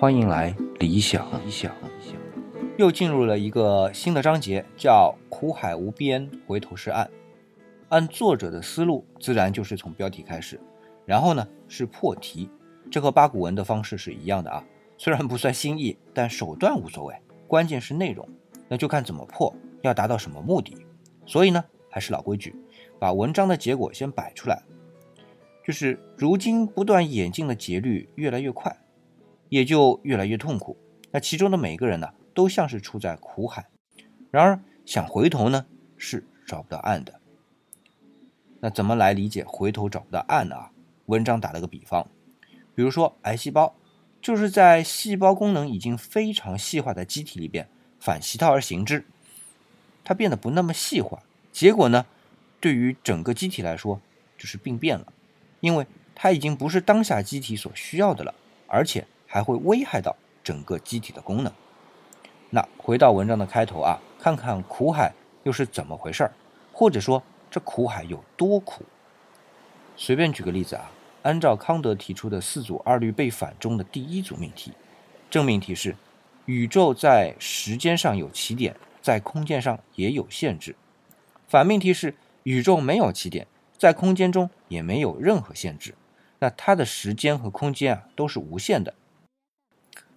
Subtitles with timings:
[0.00, 1.26] 欢迎来理想。
[1.44, 2.16] 理想，理想
[2.78, 7.10] 又进入了一个新的章节，叫“苦海无边，回头是岸”。
[7.90, 10.58] 按作者的思路，自然就是从标题开始，
[11.04, 12.48] 然后呢是破题，
[12.90, 14.64] 这和八股文的方式是一样的啊。
[14.96, 17.14] 虽然不算新意，但手段无所谓，
[17.46, 18.26] 关键是内容，
[18.68, 20.74] 那就看怎么破，要达到什么目的。
[21.26, 22.56] 所以呢，还是老规矩，
[22.98, 24.62] 把文章的结果先摆出来，
[25.62, 28.74] 就是如今不断演进的节律越来越快。
[29.50, 30.78] 也就越来越痛苦。
[31.10, 33.66] 那其中的每个人呢，都像是处在苦海，
[34.30, 35.66] 然而想回头呢，
[35.98, 37.20] 是找不到岸的。
[38.60, 40.68] 那怎么来理解回头找不到岸呢？
[41.06, 42.08] 文章打了个比方，
[42.74, 43.74] 比如说癌细胞，
[44.22, 49.04] 就是在细胞功能已经非常细化的机体里边反其道而行之，
[50.04, 52.06] 它变得不那么细化，结果呢，
[52.60, 54.00] 对于整个机体来说
[54.38, 55.12] 就是病变了，
[55.58, 58.32] 因为它已经不是当下机体所需要的了，
[58.68, 59.08] 而且。
[59.32, 61.52] 还会危害到整个机体的功能。
[62.50, 65.12] 那回到文章的开头啊，看看苦海
[65.44, 66.32] 又是怎么回事儿，
[66.72, 68.84] 或者说这苦海有多苦。
[69.96, 70.90] 随便举个例子啊，
[71.22, 74.72] 按照康德提出的四组二律背反中的第一组命题，
[75.30, 75.94] 正命题是：
[76.46, 80.72] 宇宙在时间上有起点，在空间上也有限制；
[81.46, 83.46] 反命题是：宇宙没有起点，
[83.78, 85.94] 在空间中也没有任何限制。
[86.40, 88.94] 那它的时间和空间啊都是无限的。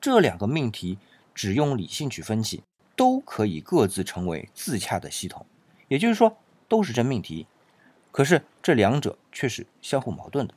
[0.00, 0.98] 这两个命题
[1.34, 2.62] 只用理性去分析，
[2.94, 5.46] 都可以各自成为自洽的系统，
[5.88, 6.36] 也就是说
[6.68, 7.46] 都是真命题。
[8.10, 10.54] 可是这两者却是相互矛盾的。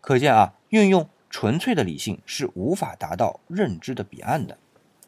[0.00, 4.58] 可见啊，运用纯粹的理性是无法达到认知的彼岸的。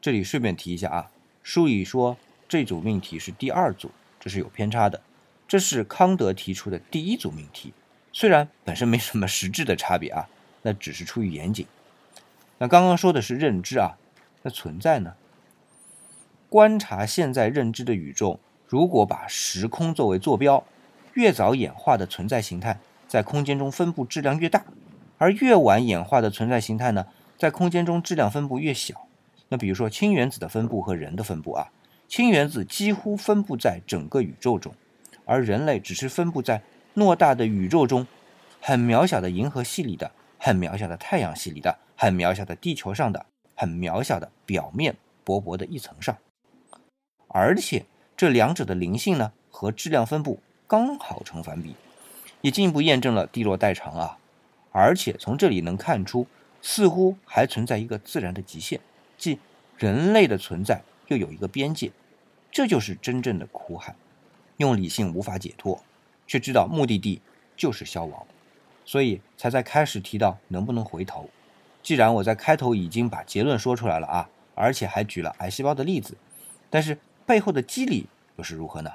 [0.01, 1.11] 这里顺便提一下啊，
[1.43, 2.17] 书里说
[2.49, 3.91] 这组命题是第二组，
[4.21, 5.03] 这是有偏差的。
[5.47, 7.73] 这是康德提出的第一组命题，
[8.13, 10.29] 虽然本身没什么实质的差别啊，
[10.63, 11.67] 那只是出于严谨。
[12.59, 13.97] 那刚刚说的是认知啊，
[14.43, 15.15] 那存在呢？
[16.49, 20.65] 观察现在认知的宇宙，如果把时空作为坐标，
[21.15, 24.65] 越早演化的存在形态在空间中分布质量越大，
[25.19, 29.07] 而越晚演化的存在形态呢，在空间中质量分布越小。
[29.51, 31.71] 那比如说氢原子的分布和人的分布啊，
[32.09, 34.75] 氢原子几乎分布在整个宇宙中，
[35.25, 36.63] 而人类只是分布在
[36.97, 38.07] 偌大的宇宙中，
[38.61, 41.79] 很渺小的银河系里的，很渺小的太阳系里的。
[42.01, 43.27] 很渺小的地球上的
[43.57, 44.95] 很渺小的表面
[45.25, 46.17] 薄薄的一层上，
[47.27, 47.87] 而且
[48.17, 50.39] 这两者的灵性呢和质量分布
[50.69, 51.75] 刚好成反比，
[52.41, 54.17] 也进一步验证了地落代偿啊。
[54.71, 56.29] 而且从这里能看出，
[56.63, 58.81] 似乎还存在一个自然的极限，
[59.17, 59.41] 即
[59.77, 61.91] 人类的存在又有一个边界，
[62.53, 63.97] 这就是真正的苦海，
[64.59, 65.83] 用理性无法解脱，
[66.29, 67.21] 却知道目的地
[67.57, 68.25] 就是消亡，
[68.85, 71.29] 所以才在开始提到能不能回头。
[71.89, 76.19] 既然我在开头已经把结论说出来了啊，而且还举了癌细胞的例子，
[76.69, 78.07] 但是背后的机理
[78.37, 78.93] 又是如何呢？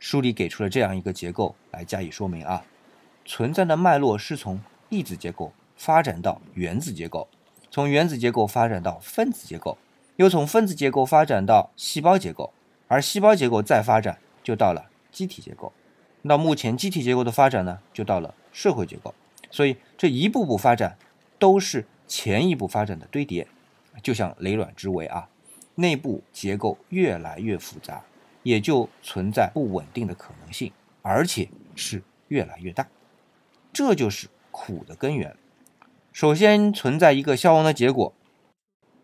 [0.00, 2.64] 书里给出了这样一个结构来加以说明啊。
[3.24, 7.28] 存在的脉络是从粒子结构发展到原子结构，
[7.70, 9.78] 从原子结构发展到分子结构，
[10.16, 12.52] 又从分子结构发展到细胞结构，
[12.88, 15.72] 而细胞结构再发展就到了机体结构。
[16.26, 19.14] 到目前机体结构的发展呢，就到了社会结构。
[19.48, 20.98] 所以这一步步发展
[21.38, 21.86] 都是。
[22.06, 23.46] 前一步发展的堆叠，
[24.02, 25.28] 就像雷卵之围啊，
[25.74, 28.04] 内部结构越来越复杂，
[28.42, 30.72] 也就存在不稳定的可能性，
[31.02, 32.86] 而且是越来越大。
[33.72, 35.36] 这就是苦的根源。
[36.12, 38.12] 首先存在一个消亡的结果，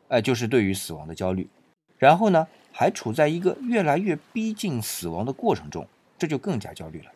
[0.09, 1.51] 哎，就是对于死亡的焦虑。
[1.99, 5.87] 然后呢，还处在一个越来越逼近死亡的过程中，
[6.17, 7.12] 这就更加焦虑了。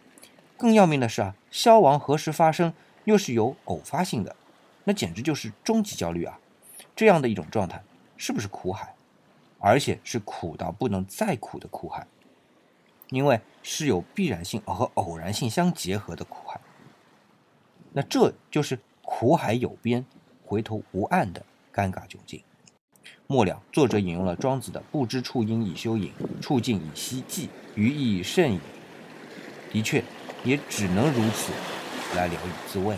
[0.57, 2.73] 更要命的是啊，消亡何时发生，
[3.05, 4.37] 又是有偶发性的。
[4.89, 6.39] 那简直就是终极焦虑啊！
[6.95, 7.83] 这样的一种状态，
[8.17, 8.95] 是不是苦海？
[9.59, 12.07] 而且是苦到不能再苦的苦海，
[13.09, 16.61] 因为是有必然性和偶然性相结合的苦海。
[17.93, 20.07] 那这就是苦海有边，
[20.45, 21.45] 回头无岸的
[21.75, 22.45] 尴尬窘境。
[23.27, 28.61] 末了，作者引用了庄子的“不知处因以修隐，处境以息寂，余亦甚矣”。
[29.73, 30.05] 的确，
[30.45, 31.53] 也只能如此
[32.15, 32.97] 来了以自慰。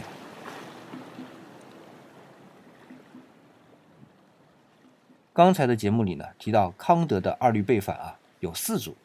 [5.39, 8.97] 刚才的节目里呢，提到康德的二律背反啊，有四组。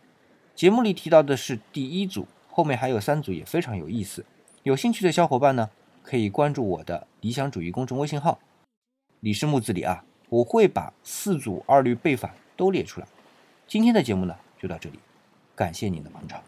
[0.56, 4.26] 节目里提到的是第一组，后面还有三组也非常有意思。
[4.64, 5.70] 有兴趣的小伙伴呢，
[6.02, 8.40] 可以关注我的理想主义公众微信号
[9.22, 13.06] “李氏木子李”啊，我会把四组二律背反都列出来。
[13.68, 14.98] 今天的节目呢，就到这里，
[15.54, 16.42] 感谢您的捧场。